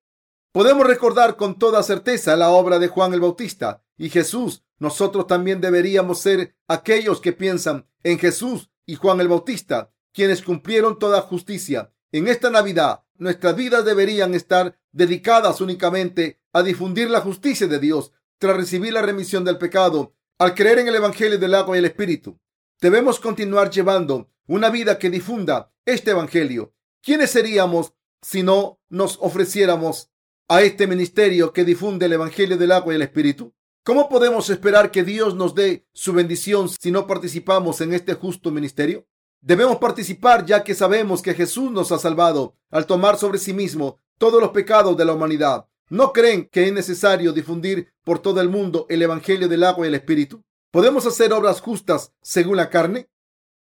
Podemos 0.53 0.87
recordar 0.87 1.35
con 1.35 1.59
toda 1.59 1.83
certeza 1.83 2.37
la 2.37 2.51
obra 2.51 2.79
de 2.79 2.87
Juan 2.87 3.13
el 3.13 3.19
Bautista 3.19 3.83
y 3.97 4.09
Jesús. 4.09 4.63
Nosotros 4.79 5.27
también 5.27 5.59
deberíamos 5.59 6.21
ser 6.21 6.55
aquellos 6.69 7.19
que 7.19 7.33
piensan 7.33 7.85
en 8.01 8.17
Jesús 8.17 8.71
y 8.85 8.95
Juan 8.95 9.21
el 9.21 9.27
Bautista, 9.27 9.91
quienes 10.13 10.41
cumplieron 10.41 10.99
toda 10.99 11.21
justicia. 11.21 11.91
En 12.11 12.27
esta 12.27 12.49
Navidad, 12.49 13.03
nuestras 13.17 13.55
vidas 13.55 13.85
deberían 13.85 14.33
estar 14.33 14.77
dedicadas 14.91 15.61
únicamente 15.61 16.39
a 16.53 16.63
difundir 16.63 17.09
la 17.09 17.21
justicia 17.21 17.67
de 17.67 17.79
Dios 17.79 18.11
tras 18.37 18.55
recibir 18.55 18.93
la 18.93 19.01
remisión 19.01 19.43
del 19.43 19.57
pecado 19.57 20.15
al 20.37 20.53
creer 20.53 20.79
en 20.79 20.87
el 20.87 20.95
Evangelio 20.95 21.37
del 21.37 21.55
agua 21.55 21.75
y 21.75 21.79
el 21.79 21.85
Espíritu. 21.85 22.39
Debemos 22.81 23.19
continuar 23.19 23.69
llevando 23.69 24.29
una 24.47 24.69
vida 24.69 24.99
que 24.99 25.09
difunda 25.09 25.73
este 25.85 26.11
Evangelio. 26.11 26.73
¿Quiénes 27.01 27.31
seríamos 27.31 27.93
si 28.21 28.43
no 28.43 28.79
nos 28.89 29.17
ofreciéramos 29.21 30.11
a 30.47 30.61
este 30.61 30.87
ministerio 30.87 31.53
que 31.53 31.63
difunde 31.63 32.05
el 32.05 32.13
Evangelio 32.13 32.57
del 32.57 32.71
agua 32.71 32.93
y 32.93 32.97
el 32.97 33.01
Espíritu? 33.01 33.53
¿Cómo 33.85 34.09
podemos 34.09 34.49
esperar 34.49 34.89
que 34.89 35.03
Dios 35.03 35.35
nos 35.35 35.53
dé 35.53 35.85
su 35.93 36.11
bendición 36.11 36.69
si 36.69 36.89
no 36.89 37.05
participamos 37.05 37.81
en 37.81 37.93
este 37.93 38.15
justo 38.15 38.49
ministerio? 38.49 39.05
Debemos 39.41 39.77
participar 39.77 40.43
ya 40.43 40.63
que 40.63 40.73
sabemos 40.73 41.21
que 41.21 41.35
Jesús 41.35 41.69
nos 41.69 41.91
ha 41.91 41.99
salvado 41.99 42.55
al 42.71 42.87
tomar 42.87 43.15
sobre 43.15 43.37
sí 43.37 43.53
mismo 43.53 43.99
todos 44.17 44.41
los 44.41 44.49
pecados 44.49 44.97
de 44.97 45.05
la 45.05 45.13
humanidad. 45.13 45.67
¿No 45.87 46.13
creen 46.13 46.49
que 46.51 46.65
es 46.65 46.73
necesario 46.73 47.31
difundir 47.31 47.93
por 48.03 48.17
todo 48.17 48.41
el 48.41 48.49
mundo 48.49 48.87
el 48.89 49.03
Evangelio 49.03 49.47
del 49.47 49.63
agua 49.63 49.85
y 49.85 49.89
el 49.89 49.95
Espíritu? 49.95 50.43
¿Podemos 50.71 51.05
hacer 51.05 51.31
obras 51.31 51.61
justas 51.61 52.11
según 52.23 52.57
la 52.57 52.71
carne? 52.71 53.11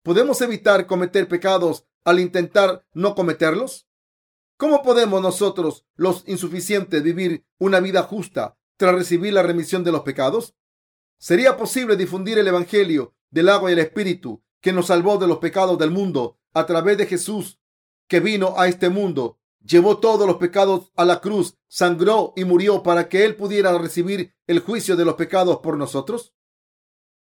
¿Podemos 0.02 0.40
evitar 0.40 0.88
cometer 0.88 1.28
pecados 1.28 1.88
al 2.06 2.22
intentar 2.22 2.86
no 2.94 3.16
cometerlos? 3.16 3.86
¿Cómo 4.56 4.82
podemos 4.82 5.22
nosotros, 5.22 5.84
los 5.98 6.24
insuficientes, 6.26 7.04
vivir 7.04 7.44
una 7.60 7.82
vida 7.82 8.02
justa 8.02 8.56
tras 8.78 8.96
recibir 8.96 9.34
la 9.34 9.44
remisión 9.44 9.84
de 9.84 9.92
los 9.92 10.02
pecados? 10.02 10.56
¿Sería 11.18 11.58
posible 11.58 11.96
difundir 11.96 12.38
el 12.38 12.48
Evangelio 12.48 13.16
del 13.32 13.50
agua 13.50 13.70
y 13.70 13.74
el 13.74 13.80
Espíritu 13.80 14.44
que 14.62 14.74
nos 14.74 14.88
salvó 14.88 15.18
de 15.18 15.28
los 15.28 15.38
pecados 15.38 15.78
del 15.78 15.92
mundo 15.92 16.40
a 16.54 16.66
través 16.66 16.98
de 16.98 17.06
Jesús, 17.06 17.60
que 18.08 18.20
vino 18.20 18.56
a 18.58 18.68
este 18.68 18.90
mundo, 18.90 19.40
llevó 19.64 20.00
todos 20.00 20.28
los 20.28 20.38
pecados 20.38 20.92
a 20.96 21.06
la 21.06 21.22
cruz, 21.22 21.58
sangró 21.68 22.34
y 22.36 22.46
murió 22.46 22.84
para 22.84 23.10
que 23.10 23.26
Él 23.26 23.36
pudiera 23.36 23.78
recibir 23.78 24.34
el 24.48 24.60
juicio 24.60 24.96
de 24.96 25.06
los 25.06 25.16
pecados 25.16 25.60
por 25.60 25.78
nosotros? 25.78 26.34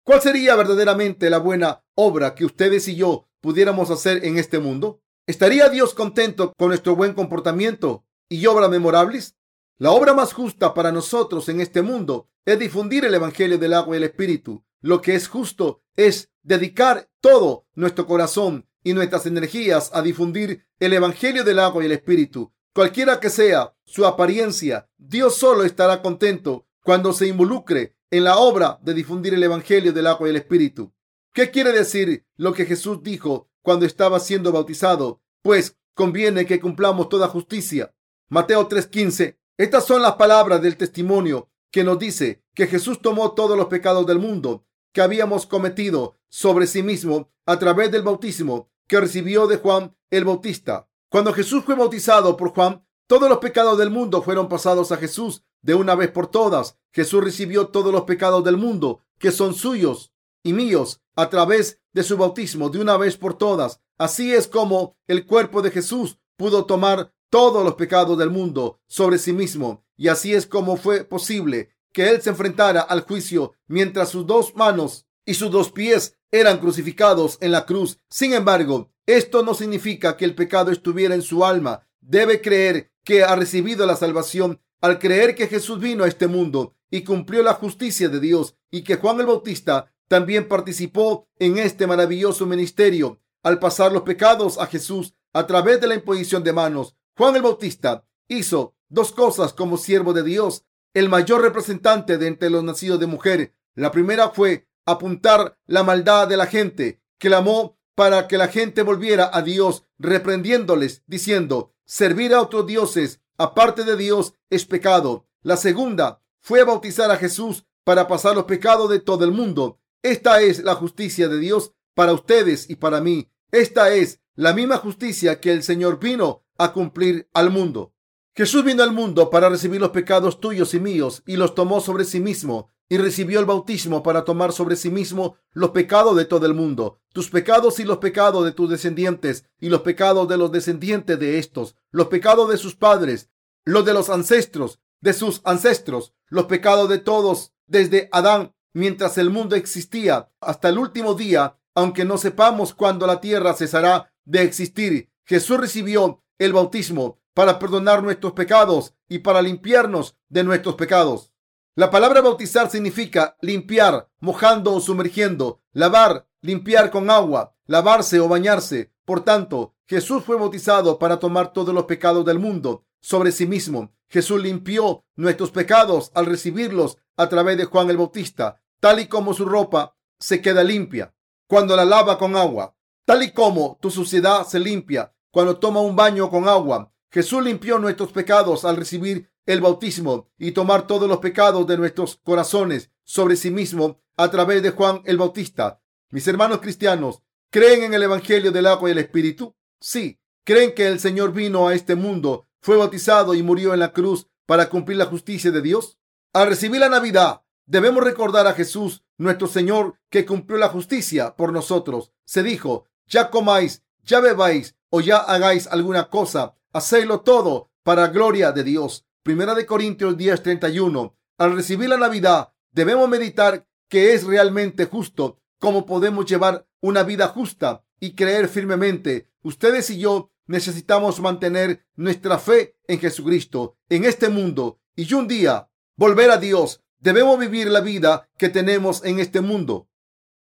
¿Cuál 0.04 0.20
sería 0.20 0.54
verdaderamente 0.54 1.30
la 1.30 1.38
buena 1.38 1.84
obra 1.94 2.34
que 2.34 2.44
ustedes 2.44 2.88
y 2.88 2.96
yo 2.96 3.28
pudiéramos 3.40 3.90
hacer 3.90 4.24
en 4.24 4.38
este 4.38 4.58
mundo? 4.58 5.00
¿Estaría 5.26 5.70
Dios 5.70 5.94
contento 5.94 6.52
con 6.58 6.68
nuestro 6.68 6.94
buen 6.94 7.14
comportamiento 7.14 8.04
y 8.28 8.44
obras 8.46 8.68
memorables? 8.68 9.36
La 9.78 9.90
obra 9.90 10.14
más 10.14 10.32
justa 10.32 10.72
para 10.74 10.92
nosotros 10.92 11.48
en 11.48 11.60
este 11.60 11.82
mundo 11.82 12.28
es 12.44 12.58
difundir 12.58 13.04
el 13.04 13.14
Evangelio 13.14 13.58
del 13.58 13.74
agua 13.74 13.96
y 13.96 13.98
el 13.98 14.04
Espíritu. 14.04 14.64
Lo 14.80 15.00
que 15.02 15.14
es 15.14 15.28
justo 15.28 15.82
es 15.96 16.30
dedicar 16.42 17.08
todo 17.20 17.66
nuestro 17.74 18.06
corazón 18.06 18.68
y 18.82 18.92
nuestras 18.92 19.26
energías 19.26 19.90
a 19.92 20.02
difundir 20.02 20.66
el 20.78 20.92
Evangelio 20.92 21.42
del 21.42 21.58
agua 21.58 21.82
y 21.82 21.86
el 21.86 21.92
Espíritu. 21.92 22.52
Cualquiera 22.72 23.18
que 23.18 23.30
sea 23.30 23.74
su 23.84 24.06
apariencia, 24.06 24.88
Dios 24.96 25.36
solo 25.36 25.64
estará 25.64 26.02
contento 26.02 26.66
cuando 26.82 27.12
se 27.12 27.26
involucre 27.26 27.96
en 28.10 28.24
la 28.24 28.36
obra 28.38 28.78
de 28.82 28.94
difundir 28.94 29.34
el 29.34 29.42
Evangelio 29.42 29.92
del 29.92 30.06
agua 30.06 30.28
y 30.28 30.30
el 30.30 30.36
Espíritu. 30.36 30.92
¿Qué 31.32 31.50
quiere 31.50 31.72
decir 31.72 32.24
lo 32.36 32.52
que 32.52 32.66
Jesús 32.66 33.02
dijo 33.02 33.48
cuando 33.64 33.86
estaba 33.86 34.20
siendo 34.20 34.52
bautizado, 34.52 35.22
pues 35.40 35.78
conviene 35.94 36.44
que 36.44 36.60
cumplamos 36.60 37.08
toda 37.08 37.28
justicia. 37.28 37.94
Mateo 38.28 38.68
3:15. 38.68 39.38
Estas 39.56 39.87
son 39.87 40.02
las 40.02 40.14
palabras 40.14 40.61
del 40.62 40.76
testimonio 40.76 41.49
que 41.70 41.84
nos 41.84 42.00
dice 42.00 42.42
que 42.54 42.66
Jesús 42.66 43.00
tomó 43.00 43.34
todos 43.34 43.56
los 43.56 43.66
pecados 43.66 44.04
del 44.04 44.18
mundo 44.18 44.66
que 44.92 45.00
habíamos 45.00 45.46
cometido 45.46 46.16
sobre 46.28 46.66
sí 46.66 46.82
mismo 46.82 47.30
a 47.46 47.56
través 47.61 47.92
del 47.92 48.02
bautismo 48.02 48.68
que 48.88 48.99
recibió 48.99 49.46
de 49.46 49.58
Juan 49.58 49.96
el 50.11 50.25
Bautista. 50.25 50.88
Cuando 51.08 51.32
Jesús 51.32 51.62
fue 51.64 51.76
bautizado 51.76 52.37
por 52.37 52.50
Juan, 52.50 52.84
todos 53.06 53.28
los 53.28 53.38
pecados 53.38 53.78
del 53.78 53.90
mundo 53.90 54.23
fueron 54.23 54.49
pasados 54.49 54.90
a 54.90 54.96
Jesús 54.96 55.44
de 55.62 55.75
una 55.75 55.94
vez 55.94 56.11
por 56.11 56.26
todas. 56.26 56.76
Jesús 56.92 57.23
recibió 57.23 57.68
todos 57.68 57.92
los 57.92 58.02
pecados 58.02 58.42
del 58.42 58.56
mundo 58.56 59.02
que 59.20 59.30
son 59.30 59.54
suyos 59.54 60.12
y 60.42 60.52
míos 60.52 61.00
a 61.14 61.30
través 61.30 61.80
de 61.92 62.02
su 62.02 62.16
bautismo 62.16 62.70
de 62.70 62.80
una 62.80 62.96
vez 62.96 63.16
por 63.16 63.34
todas. 63.34 63.80
Así 63.99 64.34
es 64.34 64.49
como 64.49 64.96
el 65.06 65.26
cuerpo 65.26 65.62
de 65.62 65.70
Jesús 65.70 66.18
pudo 66.37 66.66
tomar 66.66 67.14
todos 67.34 67.64
los 67.64 67.74
pecados 67.74 68.16
del 68.16 68.30
mundo 68.30 68.78
sobre 68.86 69.18
sí 69.18 69.32
mismo. 69.32 69.84
Y 69.96 70.06
así 70.06 70.32
es 70.32 70.46
como 70.46 70.76
fue 70.76 71.02
posible 71.02 71.70
que 71.92 72.08
Él 72.10 72.22
se 72.22 72.30
enfrentara 72.30 72.80
al 72.80 73.00
juicio 73.00 73.54
mientras 73.66 74.10
sus 74.10 74.24
dos 74.24 74.54
manos 74.54 75.08
y 75.26 75.34
sus 75.34 75.50
dos 75.50 75.72
pies 75.72 76.16
eran 76.30 76.58
crucificados 76.58 77.38
en 77.40 77.50
la 77.50 77.66
cruz. 77.66 77.98
Sin 78.08 78.34
embargo, 78.34 78.92
esto 79.04 79.42
no 79.42 79.54
significa 79.54 80.16
que 80.16 80.24
el 80.24 80.36
pecado 80.36 80.70
estuviera 80.70 81.16
en 81.16 81.22
su 81.22 81.44
alma. 81.44 81.88
Debe 82.00 82.40
creer 82.40 82.92
que 83.02 83.24
ha 83.24 83.34
recibido 83.34 83.84
la 83.84 83.96
salvación 83.96 84.60
al 84.80 85.00
creer 85.00 85.34
que 85.34 85.48
Jesús 85.48 85.80
vino 85.80 86.04
a 86.04 86.08
este 86.08 86.28
mundo 86.28 86.76
y 86.88 87.02
cumplió 87.02 87.42
la 87.42 87.54
justicia 87.54 88.08
de 88.08 88.20
Dios 88.20 88.54
y 88.70 88.84
que 88.84 88.94
Juan 88.94 89.18
el 89.18 89.26
Bautista 89.26 89.92
también 90.06 90.46
participó 90.46 91.26
en 91.40 91.58
este 91.58 91.88
maravilloso 91.88 92.46
ministerio 92.46 93.18
al 93.42 93.58
pasar 93.58 93.90
los 93.90 94.02
pecados 94.02 94.56
a 94.56 94.66
Jesús 94.66 95.14
a 95.32 95.48
través 95.48 95.80
de 95.80 95.88
la 95.88 95.96
imposición 95.96 96.44
de 96.44 96.52
manos. 96.52 96.94
Juan 97.16 97.37
el 97.37 97.42
Bautista 97.42 98.04
hizo 98.26 98.75
dos 98.88 99.12
cosas 99.12 99.52
como 99.52 99.76
siervo 99.76 100.12
de 100.12 100.25
Dios, 100.25 100.64
el 100.94 101.09
mayor 101.09 101.42
representante 101.42 102.18
de 102.18 102.26
entre 102.26 102.50
los 102.50 102.64
nacidos 102.64 102.99
de 102.99 103.06
mujer. 103.06 103.54
La 103.75 103.92
primera 103.92 104.30
fue 104.30 104.66
apuntar 104.85 105.56
la 105.66 105.85
maldad 105.85 106.26
de 106.26 106.37
la 106.37 106.47
gente, 106.47 107.00
clamó 107.18 107.78
para 107.94 108.26
que 108.26 108.37
la 108.37 108.49
gente 108.49 108.83
volviera 108.83 109.30
a 109.33 109.42
Dios, 109.42 109.85
reprendiéndoles, 109.99 111.02
diciendo, 111.06 111.73
servir 111.85 112.35
a 112.35 112.42
otros 112.42 112.66
dioses 112.66 113.21
aparte 113.38 113.85
de 113.85 113.97
Dios 113.97 114.35
es 114.50 114.64
pecado. 114.64 115.28
La 115.42 115.56
segunda 115.56 116.21
fue 116.40 116.64
bautizar 116.64 117.11
a 117.12 117.16
Jesús 117.16 117.64
para 117.85 118.09
pasar 118.09 118.35
los 118.35 118.44
pecados 118.44 118.90
de 118.90 118.99
todo 118.99 119.25
el 119.25 119.30
mundo. 119.30 119.78
Esta 120.02 120.40
es 120.40 120.64
la 120.64 120.75
justicia 120.75 121.28
de 121.28 121.38
Dios 121.38 121.73
para 121.94 122.12
ustedes 122.12 122.68
y 122.68 122.75
para 122.75 123.00
mí. 123.00 123.30
Esta 123.52 123.94
es 123.94 124.21
la 124.34 124.52
misma 124.52 124.78
justicia 124.78 125.40
que 125.40 125.52
el 125.52 125.62
Señor 125.62 126.00
vino 126.00 126.44
a 126.58 126.72
cumplir 126.72 127.28
al 127.32 127.50
mundo. 127.50 127.94
Jesús 128.34 128.64
vino 128.64 128.82
al 128.82 128.92
mundo 128.92 129.30
para 129.30 129.48
recibir 129.48 129.80
los 129.80 129.90
pecados 129.90 130.40
tuyos 130.40 130.74
y 130.74 130.80
míos 130.80 131.22
y 131.24 131.36
los 131.36 131.54
tomó 131.54 131.80
sobre 131.80 132.04
sí 132.04 132.20
mismo 132.20 132.70
y 132.88 132.98
recibió 132.98 133.38
el 133.40 133.46
bautismo 133.46 134.02
para 134.02 134.24
tomar 134.24 134.52
sobre 134.52 134.76
sí 134.76 134.90
mismo 134.90 135.36
los 135.52 135.70
pecados 135.70 136.16
de 136.16 136.24
todo 136.24 136.46
el 136.46 136.54
mundo, 136.54 137.00
tus 137.12 137.30
pecados 137.30 137.78
y 137.78 137.84
los 137.84 137.98
pecados 137.98 138.44
de 138.44 138.52
tus 138.52 138.68
descendientes 138.68 139.44
y 139.60 139.68
los 139.68 139.82
pecados 139.82 140.28
de 140.28 140.36
los 140.36 140.50
descendientes 140.50 141.18
de 141.18 141.38
estos, 141.38 141.76
los 141.90 142.08
pecados 142.08 142.50
de 142.50 142.58
sus 142.58 142.74
padres, 142.74 143.30
los 143.64 143.84
de 143.84 143.94
los 143.94 144.10
ancestros, 144.10 144.80
de 145.00 145.12
sus 145.12 145.40
ancestros, 145.44 146.12
los 146.26 146.46
pecados 146.46 146.88
de 146.88 146.98
todos 146.98 147.52
desde 147.66 148.08
Adán 148.12 148.52
mientras 148.74 149.16
el 149.16 149.30
mundo 149.30 149.56
existía 149.56 150.30
hasta 150.40 150.68
el 150.68 150.78
último 150.78 151.14
día, 151.14 151.56
aunque 151.74 152.04
no 152.04 152.18
sepamos 152.18 152.74
cuándo 152.74 153.06
la 153.06 153.20
tierra 153.20 153.54
cesará 153.54 154.12
de 154.24 154.42
existir. 154.42 155.10
Jesús 155.24 155.58
recibió 155.58 156.22
el 156.38 156.52
bautismo 156.52 157.20
para 157.34 157.58
perdonar 157.58 158.02
nuestros 158.02 158.32
pecados 158.32 158.94
y 159.08 159.18
para 159.20 159.42
limpiarnos 159.42 160.16
de 160.28 160.44
nuestros 160.44 160.76
pecados. 160.76 161.32
La 161.74 161.90
palabra 161.90 162.20
bautizar 162.20 162.70
significa 162.70 163.36
limpiar, 163.40 164.08
mojando 164.20 164.72
o 164.74 164.80
sumergiendo, 164.80 165.60
lavar, 165.72 166.28
limpiar 166.40 166.90
con 166.90 167.10
agua, 167.10 167.56
lavarse 167.66 168.20
o 168.20 168.28
bañarse. 168.28 168.92
Por 169.04 169.24
tanto, 169.24 169.74
Jesús 169.86 170.22
fue 170.24 170.36
bautizado 170.36 170.98
para 170.98 171.18
tomar 171.18 171.52
todos 171.52 171.74
los 171.74 171.84
pecados 171.84 172.24
del 172.24 172.38
mundo 172.38 172.84
sobre 173.00 173.32
sí 173.32 173.46
mismo. 173.46 173.92
Jesús 174.08 174.40
limpió 174.40 175.04
nuestros 175.16 175.50
pecados 175.50 176.12
al 176.14 176.26
recibirlos 176.26 176.98
a 177.16 177.28
través 177.28 177.56
de 177.56 177.64
Juan 177.64 177.90
el 177.90 177.96
Bautista 177.96 178.60
tal 178.84 179.00
y 179.00 179.06
como 179.06 179.32
su 179.32 179.46
ropa 179.46 179.96
se 180.18 180.42
queda 180.42 180.62
limpia 180.62 181.13
cuando 181.54 181.76
la 181.76 181.84
lava 181.84 182.18
con 182.18 182.34
agua, 182.34 182.75
tal 183.04 183.23
y 183.23 183.30
como 183.30 183.78
tu 183.80 183.88
suciedad 183.88 184.44
se 184.44 184.58
limpia 184.58 185.14
cuando 185.30 185.56
toma 185.56 185.80
un 185.82 185.94
baño 185.94 186.28
con 186.28 186.49
agua. 186.49 186.92
Jesús 187.12 187.44
limpió 187.44 187.78
nuestros 187.78 188.11
pecados 188.11 188.64
al 188.64 188.76
recibir 188.76 189.30
el 189.46 189.61
bautismo 189.61 190.32
y 190.37 190.50
tomar 190.50 190.88
todos 190.88 191.08
los 191.08 191.18
pecados 191.18 191.64
de 191.68 191.78
nuestros 191.78 192.16
corazones 192.25 192.90
sobre 193.04 193.37
sí 193.37 193.52
mismo 193.52 194.00
a 194.16 194.32
través 194.32 194.64
de 194.64 194.70
Juan 194.70 195.02
el 195.04 195.16
Bautista. 195.16 195.80
Mis 196.11 196.26
hermanos 196.26 196.58
cristianos, 196.58 197.23
¿creen 197.50 197.84
en 197.84 197.94
el 197.94 198.02
Evangelio 198.02 198.50
del 198.50 198.66
agua 198.66 198.88
y 198.88 198.92
el 198.92 198.99
Espíritu? 198.99 199.54
Sí, 199.78 200.18
creen 200.42 200.75
que 200.75 200.88
el 200.88 200.99
Señor 200.99 201.32
vino 201.32 201.68
a 201.68 201.75
este 201.76 201.94
mundo, 201.94 202.49
fue 202.62 202.76
bautizado 202.76 203.32
y 203.32 203.44
murió 203.44 203.75
en 203.75 203.78
la 203.78 203.92
cruz 203.92 204.26
para 204.44 204.68
cumplir 204.68 204.99
la 204.99 205.06
justicia 205.06 205.52
de 205.52 205.62
Dios. 205.62 206.00
Al 206.32 206.49
recibir 206.49 206.80
la 206.80 206.88
Navidad, 206.88 207.42
debemos 207.64 208.02
recordar 208.02 208.49
a 208.49 208.54
Jesús, 208.54 209.03
nuestro 209.18 209.47
Señor, 209.47 209.99
que 210.11 210.25
cumplió 210.25 210.59
la 210.59 210.68
justicia 210.68 211.37
por 211.37 211.52
nosotros. 211.52 212.12
Se 212.25 212.42
dijo, 212.42 212.87
ya 213.06 213.30
comáis, 213.30 213.83
ya 214.02 214.21
bebáis 214.21 214.76
o 214.90 215.00
ya 215.00 215.18
hagáis 215.18 215.66
alguna 215.66 216.09
cosa, 216.09 216.54
hacedlo 216.73 217.21
todo 217.21 217.71
para 217.83 218.09
gloria 218.09 218.52
de 218.52 218.64
Dios. 218.64 219.06
Primera 219.23 219.54
de 219.54 219.66
Corintios 219.66 220.16
10:31. 220.16 221.14
Al 221.38 221.54
recibir 221.54 221.88
la 221.88 221.97
Navidad, 221.97 222.52
debemos 222.73 223.09
meditar 223.09 223.66
que 223.88 224.14
es 224.14 224.25
realmente 224.25 224.87
justo, 224.87 225.40
cómo 225.59 225.87
podemos 225.87 226.26
llevar 226.26 226.66
una 226.80 227.02
vida 227.02 227.28
justa 227.28 227.85
y 228.00 228.14
creer 228.14 228.49
firmemente. 228.49 229.30
Ustedes 229.42 229.90
y 229.90 229.99
yo 229.99 230.30
necesitamos 230.47 231.21
mantener 231.21 231.87
nuestra 231.97 232.38
fe 232.38 232.76
en 232.87 232.99
Jesucristo, 232.99 233.78
en 233.88 234.04
este 234.04 234.28
mundo, 234.28 234.80
y 234.94 235.12
un 235.14 235.26
día 235.26 235.71
volver 235.97 236.30
a 236.30 236.37
Dios. 236.37 236.83
Debemos 237.04 237.38
vivir 237.38 237.66
la 237.68 237.82
vida 237.82 238.30
que 238.38 238.49
tenemos 238.49 239.04
en 239.04 239.18
este 239.18 239.42
mundo, 239.42 239.90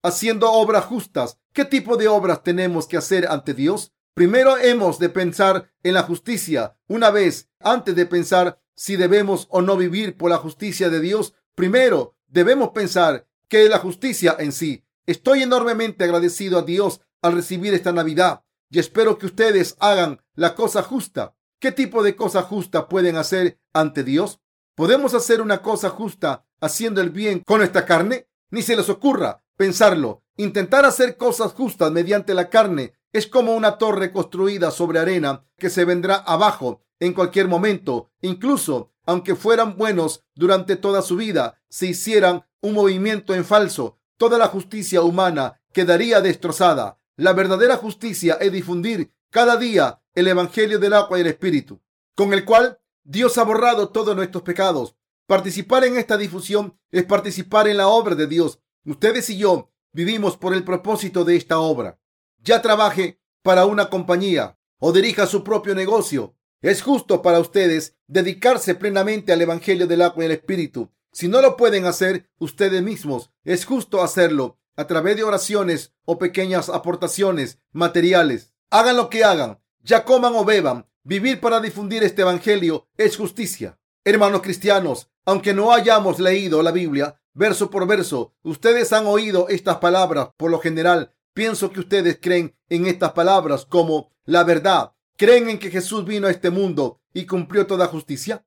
haciendo 0.02 0.50
obras 0.50 0.86
justas. 0.86 1.38
¿Qué 1.52 1.66
tipo 1.66 1.98
de 1.98 2.08
obras 2.08 2.42
tenemos 2.42 2.88
que 2.88 2.96
hacer 2.96 3.26
ante 3.28 3.52
Dios? 3.52 3.92
Primero 4.14 4.56
hemos 4.56 4.98
de 4.98 5.10
pensar 5.10 5.70
en 5.82 5.92
la 5.92 6.04
justicia. 6.04 6.78
Una 6.88 7.10
vez, 7.10 7.50
antes 7.60 7.94
de 7.94 8.06
pensar 8.06 8.58
si 8.74 8.96
debemos 8.96 9.48
o 9.50 9.60
no 9.60 9.76
vivir 9.76 10.16
por 10.16 10.30
la 10.30 10.38
justicia 10.38 10.88
de 10.88 11.00
Dios, 11.00 11.34
primero 11.54 12.16
debemos 12.26 12.70
pensar 12.70 13.28
que 13.48 13.64
es 13.64 13.68
la 13.68 13.78
justicia 13.78 14.34
en 14.38 14.52
sí. 14.52 14.82
Estoy 15.04 15.42
enormemente 15.42 16.04
agradecido 16.04 16.60
a 16.60 16.62
Dios 16.62 17.02
al 17.20 17.34
recibir 17.34 17.74
esta 17.74 17.92
Navidad 17.92 18.44
y 18.70 18.78
espero 18.78 19.18
que 19.18 19.26
ustedes 19.26 19.76
hagan 19.78 20.22
la 20.34 20.54
cosa 20.54 20.82
justa. 20.82 21.36
¿Qué 21.60 21.70
tipo 21.70 22.02
de 22.02 22.16
cosa 22.16 22.40
justa 22.40 22.88
pueden 22.88 23.16
hacer 23.16 23.60
ante 23.74 24.04
Dios? 24.04 24.40
¿Podemos 24.76 25.14
hacer 25.14 25.40
una 25.40 25.62
cosa 25.62 25.88
justa 25.88 26.44
haciendo 26.60 27.00
el 27.00 27.08
bien 27.08 27.40
con 27.46 27.58
nuestra 27.60 27.86
carne? 27.86 28.28
Ni 28.50 28.60
se 28.60 28.76
les 28.76 28.90
ocurra 28.90 29.42
pensarlo. 29.56 30.22
Intentar 30.36 30.84
hacer 30.84 31.16
cosas 31.16 31.54
justas 31.54 31.90
mediante 31.90 32.34
la 32.34 32.50
carne 32.50 32.92
es 33.10 33.26
como 33.26 33.54
una 33.54 33.78
torre 33.78 34.12
construida 34.12 34.70
sobre 34.70 34.98
arena 34.98 35.46
que 35.56 35.70
se 35.70 35.86
vendrá 35.86 36.16
abajo 36.16 36.82
en 37.00 37.14
cualquier 37.14 37.48
momento, 37.48 38.10
incluso 38.20 38.92
aunque 39.06 39.34
fueran 39.34 39.78
buenos 39.78 40.26
durante 40.34 40.76
toda 40.76 41.00
su 41.00 41.16
vida, 41.16 41.58
si 41.70 41.88
hicieran 41.88 42.44
un 42.60 42.74
movimiento 42.74 43.34
en 43.34 43.46
falso, 43.46 43.98
toda 44.18 44.36
la 44.36 44.48
justicia 44.48 45.00
humana 45.00 45.58
quedaría 45.72 46.20
destrozada. 46.20 46.98
La 47.16 47.32
verdadera 47.32 47.76
justicia 47.76 48.34
es 48.42 48.52
difundir 48.52 49.10
cada 49.30 49.56
día 49.56 50.02
el 50.14 50.28
Evangelio 50.28 50.78
del 50.78 50.92
agua 50.92 51.16
y 51.16 51.22
el 51.22 51.28
Espíritu, 51.28 51.80
con 52.14 52.34
el 52.34 52.44
cual 52.44 52.78
Dios 53.08 53.38
ha 53.38 53.44
borrado 53.44 53.90
todos 53.90 54.16
nuestros 54.16 54.42
pecados. 54.42 54.96
Participar 55.26 55.84
en 55.84 55.96
esta 55.96 56.16
difusión 56.16 56.76
es 56.90 57.04
participar 57.04 57.68
en 57.68 57.76
la 57.76 57.86
obra 57.86 58.16
de 58.16 58.26
Dios. 58.26 58.58
Ustedes 58.84 59.30
y 59.30 59.38
yo 59.38 59.70
vivimos 59.92 60.36
por 60.36 60.54
el 60.54 60.64
propósito 60.64 61.24
de 61.24 61.36
esta 61.36 61.60
obra. 61.60 62.00
Ya 62.42 62.60
trabaje 62.62 63.20
para 63.42 63.64
una 63.64 63.90
compañía 63.90 64.58
o 64.78 64.92
dirija 64.92 65.26
su 65.26 65.44
propio 65.44 65.74
negocio 65.76 66.36
es 66.62 66.82
justo 66.82 67.22
para 67.22 67.38
ustedes 67.38 67.96
dedicarse 68.08 68.74
plenamente 68.74 69.32
al 69.32 69.40
Evangelio 69.40 69.86
del 69.86 70.02
agua 70.02 70.24
y 70.24 70.26
el 70.26 70.32
Espíritu. 70.32 70.90
Si 71.12 71.28
no 71.28 71.40
lo 71.40 71.56
pueden 71.56 71.84
hacer 71.84 72.28
ustedes 72.38 72.82
mismos, 72.82 73.30
es 73.44 73.64
justo 73.64 74.02
hacerlo 74.02 74.58
a 74.74 74.88
través 74.88 75.14
de 75.14 75.22
oraciones 75.22 75.94
o 76.04 76.18
pequeñas 76.18 76.68
aportaciones 76.68 77.60
materiales. 77.70 78.52
Hagan 78.70 78.96
lo 78.96 79.10
que 79.10 79.22
hagan, 79.22 79.60
ya 79.80 80.04
coman 80.04 80.34
o 80.34 80.44
beban, 80.44 80.86
vivir 81.06 81.40
para 81.40 81.60
difundir 81.60 82.02
este 82.02 82.22
Evangelio 82.22 82.88
es 82.98 83.16
justicia. 83.16 83.78
Hermanos 84.04 84.42
cristianos, 84.42 85.08
aunque 85.24 85.54
no 85.54 85.72
hayamos 85.72 86.18
leído 86.18 86.62
la 86.62 86.72
Biblia 86.72 87.20
verso 87.32 87.70
por 87.70 87.86
verso, 87.86 88.34
ustedes 88.42 88.92
han 88.92 89.06
oído 89.06 89.48
estas 89.48 89.76
palabras. 89.76 90.30
Por 90.36 90.50
lo 90.50 90.58
general, 90.58 91.14
pienso 91.32 91.70
que 91.70 91.80
ustedes 91.80 92.18
creen 92.20 92.56
en 92.68 92.86
estas 92.86 93.12
palabras 93.12 93.66
como 93.66 94.10
la 94.24 94.42
verdad 94.44 94.92
¿Creen 95.18 95.48
en 95.48 95.58
que 95.58 95.70
Jesús 95.70 96.04
vino 96.04 96.26
a 96.26 96.30
este 96.30 96.50
mundo 96.50 97.00
y 97.14 97.24
cumplió 97.24 97.66
toda 97.66 97.86
justicia? 97.86 98.46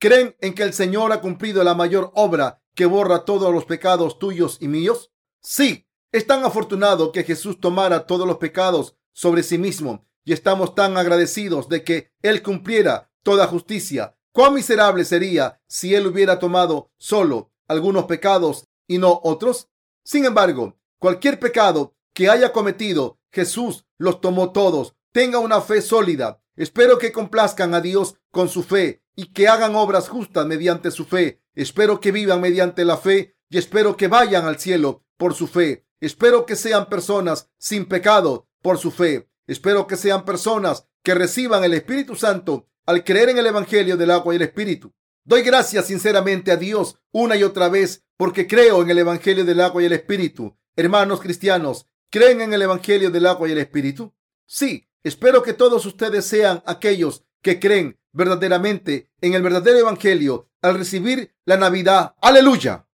¿Creen 0.00 0.34
en 0.40 0.52
que 0.52 0.64
el 0.64 0.72
Señor 0.72 1.12
ha 1.12 1.20
cumplido 1.20 1.62
la 1.62 1.74
mayor 1.74 2.10
obra 2.16 2.60
que 2.74 2.86
borra 2.86 3.24
todos 3.24 3.54
los 3.54 3.66
pecados 3.66 4.18
tuyos 4.18 4.58
y 4.60 4.66
míos? 4.66 5.12
Sí, 5.40 5.86
es 6.10 6.26
tan 6.26 6.44
afortunado 6.44 7.12
que 7.12 7.22
Jesús 7.22 7.60
tomara 7.60 8.04
todos 8.04 8.26
los 8.26 8.38
pecados 8.38 8.96
sobre 9.12 9.44
sí 9.44 9.58
mismo 9.58 10.08
y 10.24 10.32
estamos 10.32 10.74
tan 10.74 10.96
agradecidos 10.96 11.68
de 11.68 11.84
que 11.84 12.12
Él 12.22 12.42
cumpliera 12.42 13.10
toda 13.22 13.46
justicia. 13.46 14.16
¿Cuán 14.32 14.54
miserable 14.54 15.04
sería 15.04 15.60
si 15.66 15.94
Él 15.94 16.06
hubiera 16.06 16.38
tomado 16.38 16.92
solo 16.98 17.52
algunos 17.66 18.04
pecados 18.04 18.68
y 18.86 18.98
no 18.98 19.20
otros? 19.24 19.68
Sin 20.04 20.24
embargo, 20.24 20.78
cualquier 20.98 21.38
pecado 21.38 21.94
que 22.12 22.28
haya 22.28 22.52
cometido, 22.52 23.18
Jesús 23.30 23.84
los 23.98 24.20
tomó 24.20 24.52
todos 24.52 24.94
Tenga 25.12 25.38
una 25.38 25.60
fe 25.60 25.80
sólida. 25.80 26.42
Espero 26.54 26.98
que 26.98 27.12
complazcan 27.12 27.74
a 27.74 27.80
Dios 27.80 28.16
con 28.30 28.48
su 28.48 28.62
fe 28.62 29.02
y 29.16 29.32
que 29.32 29.48
hagan 29.48 29.74
obras 29.74 30.08
justas 30.08 30.46
mediante 30.46 30.90
su 30.90 31.04
fe. 31.04 31.42
Espero 31.54 31.98
que 31.98 32.12
vivan 32.12 32.40
mediante 32.40 32.84
la 32.84 32.96
fe 32.96 33.36
y 33.48 33.58
espero 33.58 33.96
que 33.96 34.08
vayan 34.08 34.46
al 34.46 34.58
cielo 34.58 35.04
por 35.16 35.34
su 35.34 35.46
fe. 35.46 35.86
Espero 36.00 36.46
que 36.46 36.56
sean 36.56 36.88
personas 36.88 37.50
sin 37.58 37.86
pecado 37.86 38.48
por 38.62 38.78
su 38.78 38.90
fe. 38.90 39.27
Espero 39.48 39.88
que 39.88 39.96
sean 39.96 40.24
personas 40.24 40.86
que 41.02 41.14
reciban 41.14 41.64
el 41.64 41.74
Espíritu 41.74 42.14
Santo 42.14 42.68
al 42.86 43.02
creer 43.02 43.30
en 43.30 43.38
el 43.38 43.46
Evangelio 43.46 43.96
del 43.96 44.12
agua 44.12 44.32
y 44.32 44.36
el 44.36 44.42
Espíritu. 44.42 44.94
Doy 45.24 45.42
gracias 45.42 45.86
sinceramente 45.86 46.52
a 46.52 46.56
Dios 46.56 47.00
una 47.10 47.34
y 47.34 47.42
otra 47.42 47.68
vez 47.68 48.04
porque 48.16 48.46
creo 48.46 48.82
en 48.82 48.90
el 48.90 48.98
Evangelio 48.98 49.44
del 49.44 49.60
agua 49.60 49.82
y 49.82 49.86
el 49.86 49.92
Espíritu. 49.92 50.56
Hermanos 50.76 51.20
cristianos, 51.20 51.86
¿creen 52.10 52.40
en 52.40 52.54
el 52.54 52.62
Evangelio 52.62 53.10
del 53.10 53.26
agua 53.26 53.48
y 53.48 53.52
el 53.52 53.58
Espíritu? 53.58 54.14
Sí, 54.46 54.88
Espero 55.04 55.42
que 55.42 55.52
todos 55.52 55.86
ustedes 55.86 56.24
sean 56.24 56.62
aquellos 56.66 57.24
que 57.40 57.60
creen 57.60 57.98
verdaderamente 58.12 59.10
en 59.20 59.34
el 59.34 59.42
verdadero 59.42 59.78
Evangelio 59.78 60.50
al 60.60 60.76
recibir 60.76 61.34
la 61.44 61.56
Navidad. 61.56 62.14
Aleluya. 62.20 62.87